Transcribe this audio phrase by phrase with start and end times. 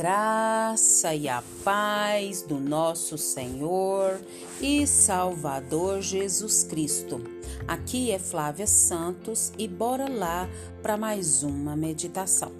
[0.00, 4.18] graça e a paz do nosso Senhor
[4.58, 7.20] e Salvador Jesus Cristo.
[7.68, 10.48] Aqui é Flávia Santos e bora lá
[10.80, 12.50] para mais uma meditação.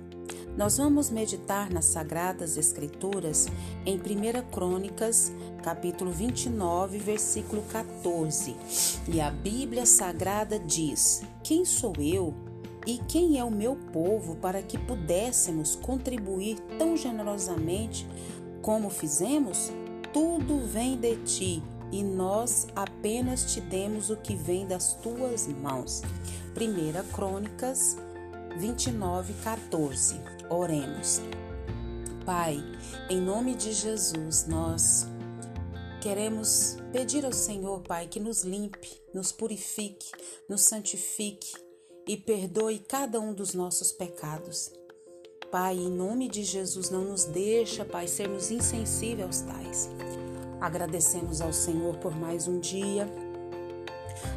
[0.55, 3.47] Nós vamos meditar nas Sagradas Escrituras
[3.87, 5.33] em 1 Crônicas,
[5.63, 8.55] capítulo 29, versículo 14.
[9.09, 12.50] E a Bíblia Sagrada diz: Quem sou eu?
[12.87, 18.07] E quem é o meu povo para que pudéssemos contribuir tão generosamente
[18.63, 19.71] como fizemos?
[20.13, 21.63] Tudo vem de ti
[21.93, 26.03] e nós apenas te demos o que vem das tuas mãos.
[26.57, 27.97] 1 Crônicas
[28.57, 30.21] 29, 14.
[30.49, 31.21] Oremos.
[32.25, 32.63] Pai,
[33.09, 35.07] em nome de Jesus, nós
[36.01, 40.11] queremos pedir ao Senhor, Pai, que nos limpe, nos purifique,
[40.49, 41.70] nos santifique
[42.11, 44.73] e perdoe cada um dos nossos pecados.
[45.49, 49.89] Pai, em nome de Jesus, não nos deixa, Pai, sermos insensíveis aos tais.
[50.61, 53.09] Agradecemos ao Senhor por mais um dia.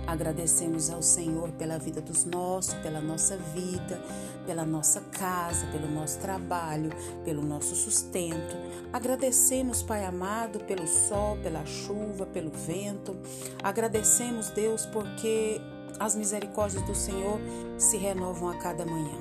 [0.06, 4.00] Agradecemos ao Senhor pela vida dos nossos, pela nossa vida,
[4.46, 6.92] pela nossa casa, pelo nosso trabalho,
[7.26, 8.56] pelo nosso sustento.
[8.92, 13.18] Agradecemos, Pai amado, pelo sol, pela chuva, pelo vento.
[13.64, 15.60] Agradecemos, Deus, porque
[16.00, 17.40] as misericórdias do Senhor
[17.78, 19.18] se renovam a cada manhã.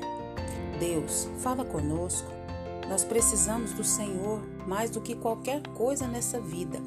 [0.79, 2.29] Deus, fala conosco.
[2.89, 6.81] Nós precisamos do Senhor mais do que qualquer coisa nessa vida.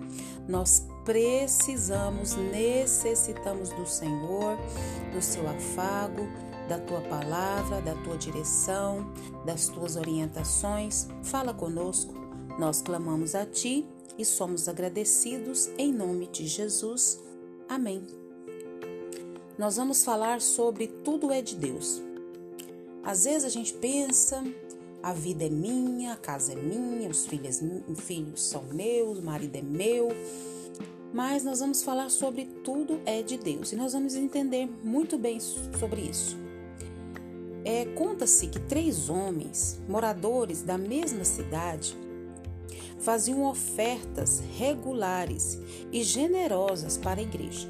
[0.47, 4.58] Nós precisamos, necessitamos do Senhor,
[5.13, 6.28] do seu afago,
[6.67, 9.11] da tua palavra, da tua direção,
[9.45, 11.08] das tuas orientações.
[11.23, 12.13] Fala conosco.
[12.59, 17.19] Nós clamamos a ti e somos agradecidos em nome de Jesus.
[17.67, 18.24] Amém
[19.57, 22.01] nós vamos falar sobre tudo é de Deus.
[23.03, 24.43] Às vezes a gente pensa,
[25.01, 27.61] a vida é minha, a casa é minha, os filhos,
[27.97, 30.09] filhos são meus, o marido é meu,
[31.13, 35.39] mas nós vamos falar sobre tudo é de Deus e nós vamos entender muito bem
[35.39, 36.35] sobre isso.
[37.63, 41.95] É, Conta-se que três homens, moradores da mesma cidade,
[42.99, 45.59] faziam ofertas regulares
[45.91, 47.69] e generosas para a igreja.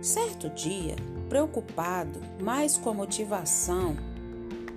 [0.00, 0.94] Certo dia,
[1.28, 3.96] preocupado mais com a motivação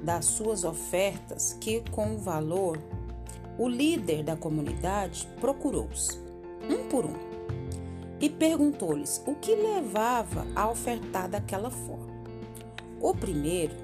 [0.02, 2.80] das suas ofertas que com o valor,
[3.56, 6.20] o líder da comunidade procurou-os,
[6.68, 7.14] um por um,
[8.20, 12.12] e perguntou-lhes o que levava a ofertar daquela forma.
[13.00, 13.76] O primeiro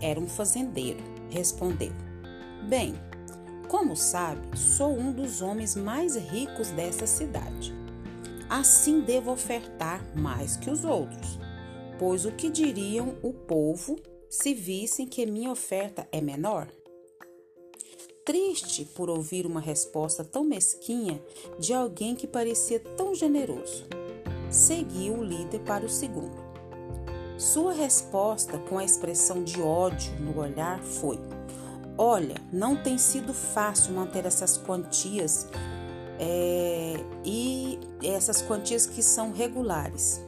[0.00, 1.92] era um fazendeiro, respondeu:
[2.70, 2.94] Bem,
[3.68, 7.85] como sabe, sou um dos homens mais ricos dessa cidade
[8.48, 11.38] assim devo ofertar mais que os outros.
[11.98, 13.96] Pois o que diriam o povo
[14.28, 16.68] se vissem que minha oferta é menor?
[18.24, 21.22] Triste por ouvir uma resposta tão mesquinha
[21.58, 23.86] de alguém que parecia tão generoso,
[24.50, 26.44] seguiu o líder para o segundo.
[27.38, 31.20] Sua resposta, com a expressão de ódio no olhar, foi:
[31.98, 35.46] Olha, não tem sido fácil manter essas quantias
[36.18, 36.94] é,
[37.24, 40.24] e essas quantias que são regulares.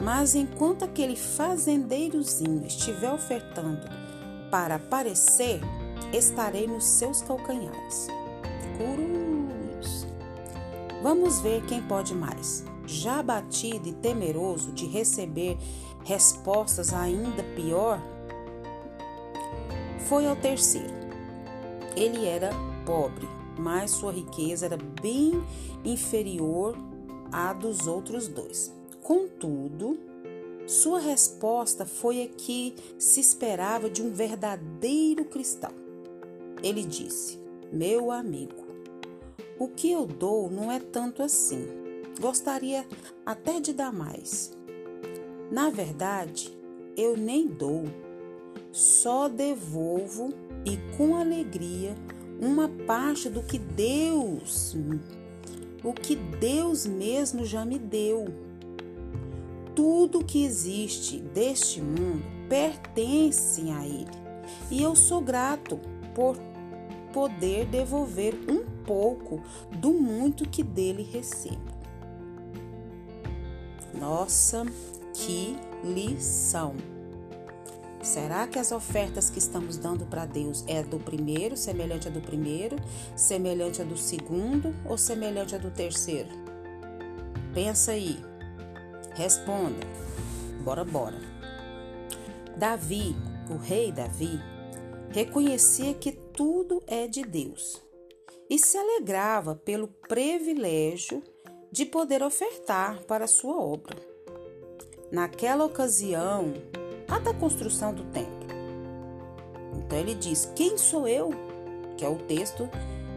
[0.00, 3.88] Mas enquanto aquele fazendeirozinho estiver ofertando
[4.50, 5.60] para aparecer,
[6.12, 8.08] estarei nos seus calcanhares.
[8.76, 10.06] Curus.
[11.02, 12.64] Vamos ver quem pode mais.
[12.86, 15.58] Já abatido e temeroso de receber
[16.04, 18.00] respostas ainda pior,
[20.08, 20.94] foi ao terceiro.
[21.94, 22.50] Ele era
[22.86, 25.32] pobre, mas sua riqueza era bem
[25.84, 26.76] inferior
[27.32, 28.72] à dos outros dois.
[29.02, 29.98] Contudo,
[30.66, 35.72] sua resposta foi a que se esperava de um verdadeiro cristão.
[36.62, 37.38] Ele disse:
[37.72, 38.66] Meu amigo,
[39.58, 41.66] o que eu dou não é tanto assim.
[42.20, 42.86] Gostaria
[43.24, 44.52] até de dar mais.
[45.50, 46.56] Na verdade,
[46.96, 47.84] eu nem dou,
[48.72, 50.30] só devolvo
[50.64, 51.94] e com alegria
[52.40, 54.76] uma parte do que Deus,
[55.82, 58.26] o que Deus mesmo já me deu.
[59.74, 64.28] Tudo que existe deste mundo pertence a Ele
[64.70, 65.78] e eu sou grato
[66.14, 66.36] por
[67.12, 69.42] poder devolver um pouco
[69.72, 71.78] do muito que dele recebo.
[73.98, 74.64] Nossa,
[75.14, 76.97] que lição!
[78.08, 82.22] Será que as ofertas que estamos dando para Deus é do primeiro, semelhante a do
[82.22, 82.74] primeiro,
[83.14, 86.30] semelhante a do segundo ou semelhante a do terceiro?
[87.52, 88.16] Pensa aí.
[89.14, 89.86] Responda.
[90.64, 91.18] Bora, bora.
[92.56, 93.14] Davi,
[93.50, 94.40] o rei Davi,
[95.10, 97.78] reconhecia que tudo é de Deus
[98.48, 101.22] e se alegrava pelo privilégio
[101.70, 103.98] de poder ofertar para sua obra.
[105.12, 106.54] Naquela ocasião,
[107.08, 108.48] a da construção do templo.
[109.76, 111.30] Então ele diz: Quem sou eu?
[111.96, 112.68] Que é o texto,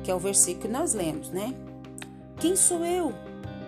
[0.03, 1.53] que é o versículo que nós lemos, né?
[2.39, 3.13] Quem sou eu?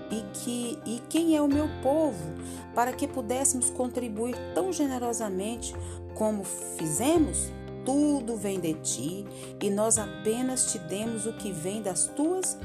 [0.10, 2.34] E, que, e quem é o meu povo
[2.76, 5.76] para que pudéssemos contribuir tão generosamente
[6.16, 7.52] como fizemos?
[7.86, 9.26] Tudo vem de ti
[9.62, 12.58] e nós apenas te demos o que vem das tuas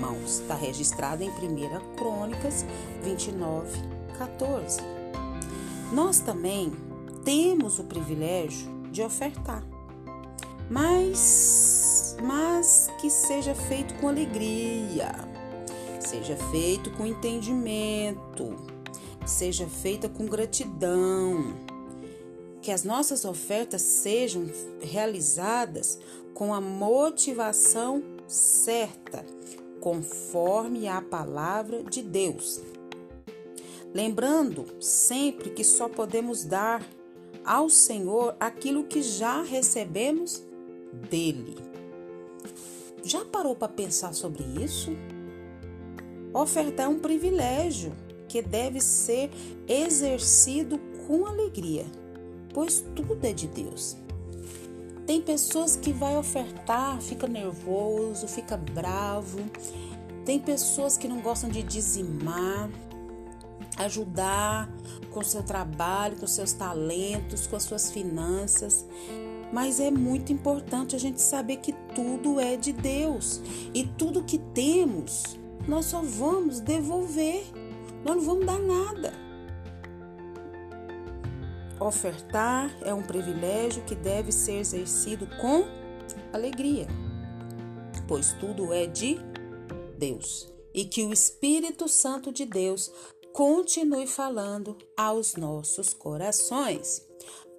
[0.00, 0.40] mãos.
[0.40, 2.64] Está registrado em 1 Crônicas
[3.02, 3.78] 29,
[4.16, 4.80] 14.
[5.92, 6.72] Nós também
[7.26, 9.66] temos o privilégio de ofertar,
[10.70, 15.12] mas, mas que seja feito com alegria,
[15.98, 18.54] seja feito com entendimento,
[19.26, 21.56] seja feita com gratidão.
[22.62, 24.48] Que as nossas ofertas sejam
[24.80, 25.98] realizadas
[26.32, 29.26] com a motivação certa,
[29.80, 32.60] conforme a palavra de Deus.
[33.92, 36.86] Lembrando sempre que só podemos dar
[37.46, 40.42] ao Senhor aquilo que já recebemos
[41.08, 41.56] dele.
[43.04, 44.90] Já parou para pensar sobre isso?
[46.34, 47.92] Ofertar é um privilégio
[48.28, 49.30] que deve ser
[49.68, 51.86] exercido com alegria,
[52.52, 53.96] pois tudo é de Deus.
[55.06, 59.38] Tem pessoas que vai ofertar, fica nervoso, fica bravo.
[60.24, 62.68] Tem pessoas que não gostam de dizimar,
[63.78, 64.70] ajudar
[65.10, 68.86] com seu trabalho, com seus talentos, com as suas finanças.
[69.52, 73.40] Mas é muito importante a gente saber que tudo é de Deus
[73.72, 75.38] e tudo que temos
[75.68, 77.44] nós só vamos devolver,
[78.04, 79.12] nós não vamos dar nada.
[81.80, 85.64] Ofertar é um privilégio que deve ser exercido com
[86.32, 86.86] alegria,
[88.06, 89.18] pois tudo é de
[89.98, 92.92] Deus e que o Espírito Santo de Deus
[93.36, 97.06] continue falando aos nossos corações.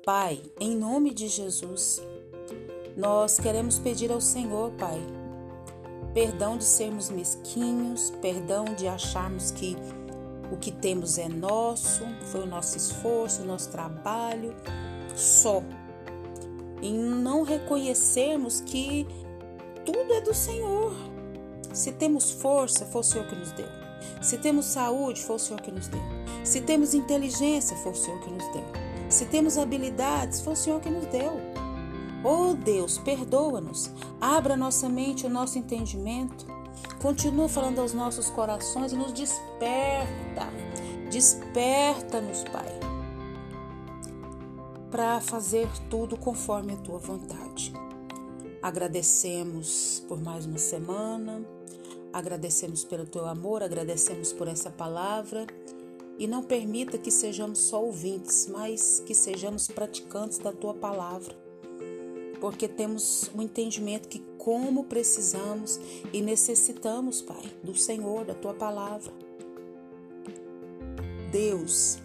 [0.03, 2.01] Pai, em nome de Jesus,
[2.97, 4.99] nós queremos pedir ao Senhor, Pai,
[6.15, 9.77] perdão de sermos mesquinhos, perdão de acharmos que
[10.51, 14.55] o que temos é nosso, foi o nosso esforço, o nosso trabalho,
[15.15, 15.61] só.
[16.81, 19.05] E não reconhecermos que
[19.85, 20.91] tudo é do Senhor.
[21.71, 23.86] Se temos força, foi o Senhor que nos deu.
[24.21, 26.01] Se temos saúde, foi o Senhor que nos deu.
[26.43, 28.65] Se temos inteligência, foi o Senhor que nos deu.
[29.09, 31.33] Se temos habilidades, foi o Senhor que nos deu.
[32.23, 36.45] Oh Deus, perdoa-nos, abra nossa mente, o nosso entendimento,
[36.99, 40.47] continua falando aos nossos corações e nos desperta,
[41.11, 42.79] desperta-nos, Pai,
[44.89, 47.71] para fazer tudo conforme a tua vontade.
[48.61, 51.45] Agradecemos por mais uma semana,
[52.13, 55.45] agradecemos pelo teu amor, agradecemos por essa palavra
[56.17, 61.47] e não permita que sejamos só ouvintes, mas que sejamos praticantes da tua palavra
[62.39, 65.79] porque temos o um entendimento que como precisamos
[66.13, 69.11] e necessitamos, Pai, do Senhor, da tua palavra.
[71.31, 71.97] Deus,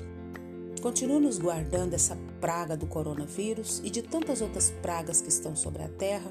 [0.81, 5.83] continua nos guardando dessa praga do coronavírus e de tantas outras pragas que estão sobre
[5.83, 6.31] a terra.